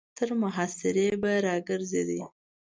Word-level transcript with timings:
تر 0.17 0.29
محاصرې 0.41 1.07
به 1.21 1.33
را 1.45 1.55
ګرځېده. 1.69 2.21